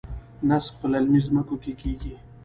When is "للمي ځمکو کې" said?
0.91-1.73